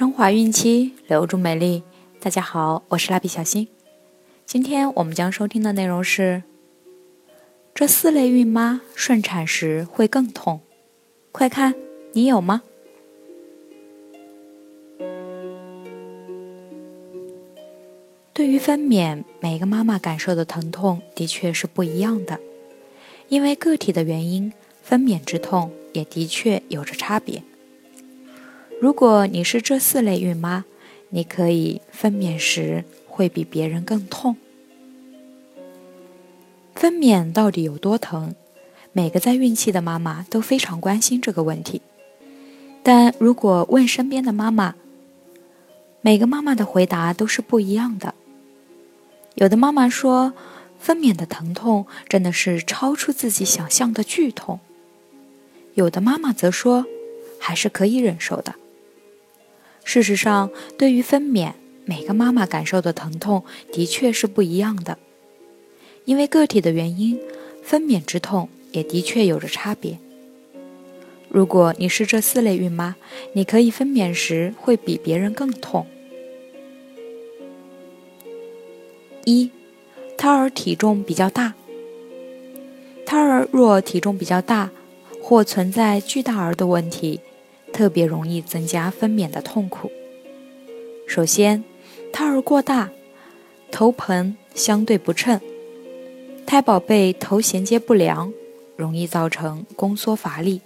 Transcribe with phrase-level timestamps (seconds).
[0.00, 1.82] 升华孕期，留住美丽。
[2.20, 3.68] 大家好，我是蜡笔小新。
[4.46, 6.42] 今天我们将收听的内容是：
[7.74, 10.62] 这四类孕妈顺产时会更痛，
[11.32, 11.74] 快看，
[12.14, 12.62] 你有吗？
[18.32, 22.40] 对于分娩，每个妈妈感受的疼痛的确是不一样的，
[23.28, 24.50] 因为个体的原因，
[24.82, 27.42] 分娩之痛也的确有着差别。
[28.80, 30.64] 如果你是这四类孕妈，
[31.10, 34.38] 你可以分娩时会比别人更痛。
[36.74, 38.34] 分娩到底有多疼？
[38.94, 41.82] 每个在孕期的妈妈都非常关心这个问题。
[42.82, 44.74] 但如果问身边的妈妈，
[46.00, 48.14] 每个妈妈的回答都是不一样的。
[49.34, 50.32] 有的妈妈说，
[50.78, 54.58] 分娩的疼痛真的是超出自己想象的剧痛；
[55.74, 56.86] 有的妈妈则说，
[57.38, 58.54] 还是可以忍受的。
[59.84, 61.52] 事实上，对于分娩，
[61.84, 64.98] 每个妈妈感受的疼痛的确是不一样的，
[66.04, 67.18] 因为个体的原因，
[67.62, 69.98] 分娩之痛也的确有着差别。
[71.28, 72.96] 如果你是这四类孕妈，
[73.34, 75.86] 你可以分娩时会比别人更痛。
[79.24, 79.50] 一，
[80.16, 81.54] 胎儿体重比较大。
[83.06, 84.70] 胎儿若体重比较大，
[85.20, 87.20] 或存在巨大儿的问题。
[87.80, 89.90] 特别容易增加分娩的痛苦。
[91.08, 91.64] 首先，
[92.12, 92.90] 胎儿过大，
[93.70, 95.40] 头盆相对不称，
[96.44, 98.34] 胎宝贝头衔接不良，
[98.76, 100.60] 容易造成宫缩乏力，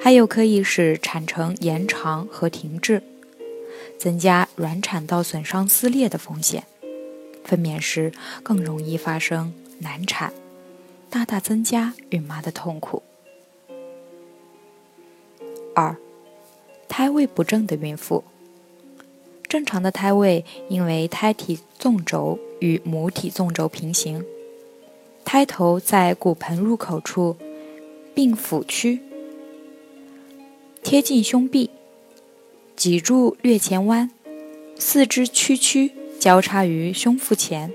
[0.00, 3.00] 还有可以使产程延长和停滞，
[3.96, 6.64] 增加卵产道损伤撕裂的风险。
[7.44, 8.10] 分娩时
[8.42, 10.32] 更容易发生难产，
[11.08, 13.04] 大大增加孕妈的痛苦。
[15.76, 15.96] 二。
[16.96, 18.22] 胎位不正的孕妇，
[19.48, 24.24] 正常的胎位因为胎体纵轴与母体纵轴平行，
[25.24, 27.36] 胎头在骨盆入口处，
[28.14, 29.00] 并腹屈，
[30.84, 31.68] 贴近胸壁，
[32.76, 34.12] 脊柱略前弯，
[34.78, 35.90] 四肢屈曲
[36.20, 37.72] 交叉于胸腹前，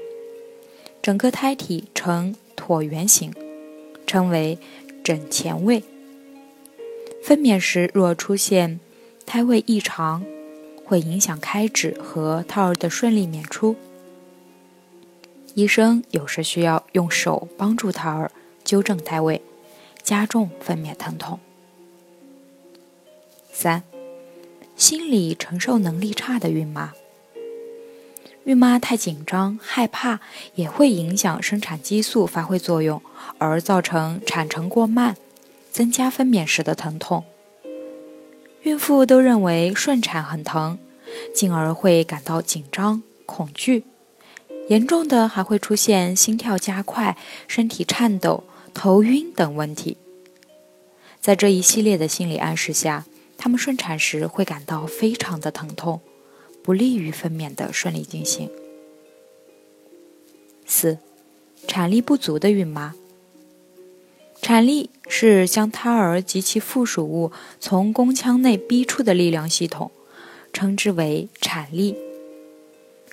[1.02, 3.34] 整个胎体呈椭圆形，
[4.08, 4.58] 称为
[5.04, 5.84] 枕前位。
[7.22, 8.80] 分娩时若出现
[9.30, 10.26] 胎位异常
[10.84, 13.76] 会影响开指和胎儿的顺利娩出，
[15.54, 18.32] 医生有时需要用手帮助胎儿
[18.64, 19.40] 纠正胎位，
[20.02, 21.40] 加重分娩疼痛。
[23.54, 23.84] 三、
[24.76, 26.94] 心理承受能力差的孕妈，
[28.46, 30.20] 孕妈太紧张害怕
[30.56, 33.00] 也会影响生产激素发挥作用，
[33.38, 35.16] 而造成产程过慢，
[35.70, 37.24] 增加分娩时的疼痛。
[38.64, 40.78] 孕妇都认为顺产很疼，
[41.34, 43.86] 进而会感到紧张、恐惧，
[44.68, 48.44] 严重的还会出现心跳加快、身体颤抖、
[48.74, 49.98] 头晕等问题。
[51.22, 53.06] 在这一系列的心理暗示下，
[53.38, 56.02] 她们顺产时会感到非常的疼痛，
[56.62, 58.50] 不利于分娩的顺利进行。
[60.66, 60.98] 四、
[61.66, 62.94] 产力不足的孕妈。
[64.42, 69.92] 产力是将胎儿及其附属物从宫腔内逼出的力量系统，
[70.52, 71.96] 称之为产力。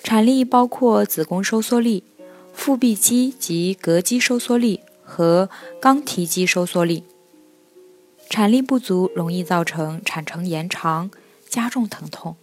[0.01, 2.03] 产力包括子宫收缩力、
[2.53, 5.49] 腹壁肌及膈肌收缩力和
[5.81, 7.03] 肛提肌收缩力。
[8.29, 11.11] 产力不足容易造成产程延长，
[11.47, 12.35] 加重疼痛。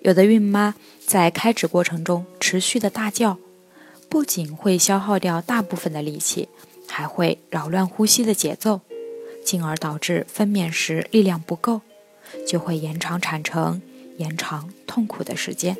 [0.00, 0.74] 有的孕妈
[1.04, 3.38] 在开指过程中持续的大叫，
[4.08, 6.48] 不仅会消耗掉大部分的力气。
[6.92, 8.82] 还会扰乱呼吸的节奏，
[9.42, 11.80] 进而导致分娩时力量不够，
[12.46, 13.80] 就会延长产程，
[14.18, 15.74] 延长痛苦的时间。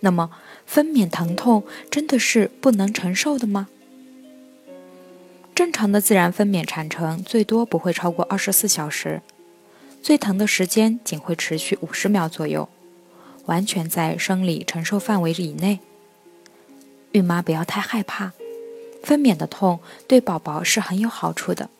[0.00, 0.32] 那么，
[0.66, 3.68] 分娩疼痛真的是不能承受的吗？
[5.54, 9.22] 正常的自然分娩产程最多不会超过二十四小时，
[10.02, 12.68] 最疼的时间仅会持续五十秒左右，
[13.46, 15.78] 完全在生理承受范围以内。
[17.12, 18.32] 孕妈不要太害怕。
[19.02, 21.70] 分娩的痛对宝宝是很有好处的，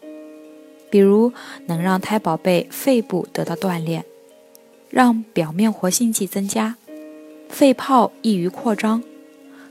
[0.91, 1.33] 比如
[1.67, 4.05] 能让胎宝贝肺部得到锻炼，
[4.89, 6.77] 让表面活性剂增加，
[7.49, 9.03] 肺泡易于扩张，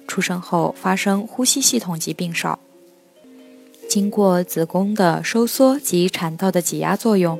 [0.07, 2.59] 出生后发生呼吸系统疾病少。
[3.89, 7.39] 经过子宫的收缩及产道的挤压作用，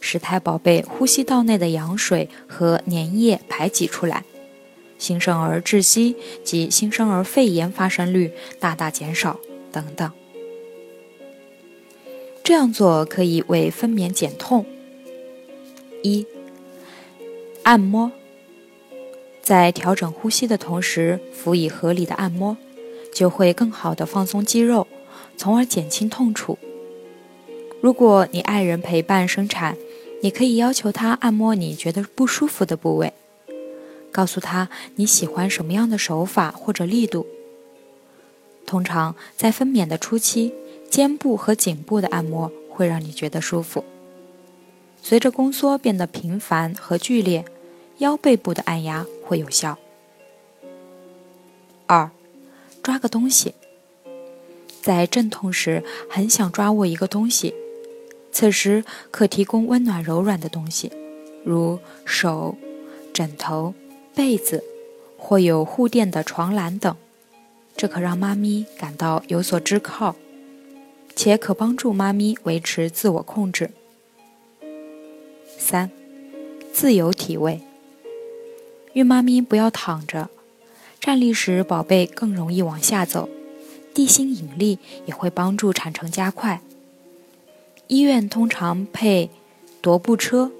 [0.00, 4.24] 使胎宝贝呼吸道内的羊水和粘液排挤出来。
[5.00, 6.14] 新生儿窒息
[6.44, 8.30] 及新生儿肺炎发生率
[8.60, 9.40] 大大减少，
[9.72, 10.08] 等等。
[12.44, 14.66] 这样做可以为分娩减痛。
[16.02, 16.26] 一、
[17.62, 18.12] 按摩，
[19.40, 22.56] 在调整呼吸的同时，辅以合理的按摩，
[23.14, 24.86] 就会更好的放松肌肉，
[25.36, 26.58] 从而减轻痛楚。
[27.80, 29.76] 如果你爱人陪伴生产，
[30.22, 33.14] 你可以要求他按摩你觉得不舒服的部位，
[34.12, 37.26] 告诉他你喜欢什么样的手法或者力度。
[38.66, 40.54] 通常在分娩的初期，
[40.88, 43.84] 肩部和颈部的按摩会让你觉得舒服。
[45.02, 47.44] 随着宫缩变得频繁和剧烈，
[47.98, 49.78] 腰背部的按压会有效。
[51.86, 52.10] 二，
[52.82, 53.54] 抓个东西，
[54.82, 57.54] 在阵痛时很想抓握一个东西。
[58.30, 60.92] 此时可提供温暖柔软的东西，
[61.44, 62.56] 如手、
[63.12, 63.74] 枕头、
[64.14, 64.64] 被子，
[65.16, 66.96] 或有护垫的床栏等，
[67.76, 70.16] 这可让妈咪感到有所支靠，
[71.14, 73.70] 且可帮助妈咪维持自我控制。
[75.58, 75.90] 三、
[76.72, 77.60] 自由体位，
[78.94, 80.28] 孕妈咪不要躺着，
[80.98, 83.28] 站立时宝贝更容易往下走，
[83.94, 86.60] 地心引力也会帮助产程加快。
[87.86, 89.30] 医院通常配
[89.82, 90.50] 踱步车，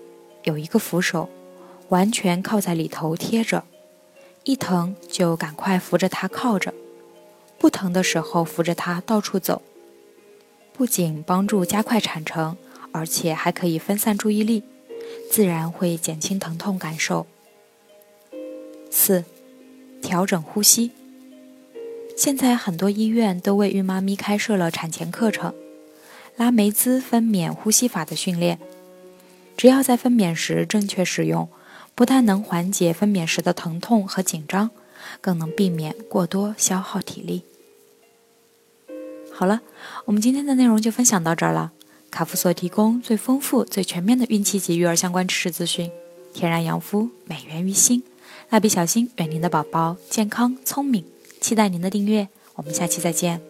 [0.44, 1.28] 有一个扶手，
[1.90, 3.64] 完全靠在里头贴着，
[4.44, 6.74] 一疼就赶快扶着它靠着，
[7.58, 9.62] 不疼的时候扶着它到处走，
[10.72, 12.56] 不仅帮助加快产程，
[12.92, 14.62] 而且还可以分散注意力，
[15.30, 17.26] 自然会减轻疼痛感受。
[18.90, 19.24] 四，
[20.00, 20.92] 调整呼吸。
[22.16, 25.54] 现在很多医院都为孕妈咪开设了产前课程。
[26.36, 28.58] 拉梅兹分娩呼吸法的训练，
[29.56, 31.48] 只要在分娩时正确使用，
[31.94, 34.70] 不但能缓解分娩时的疼痛和紧张，
[35.20, 37.42] 更能避免过多消耗体力。
[39.32, 39.60] 好了，
[40.04, 41.72] 我们今天的内容就分享到这儿了。
[42.10, 45.90] 卡夫所提供最丰富、最全面的孕期及育儿相关知识资讯，
[46.34, 48.02] 天然养肤，美源于心。
[48.50, 51.04] 蜡笔小新愿您的宝宝健康聪明，
[51.40, 52.28] 期待您的订阅。
[52.56, 53.49] 我们下期再见。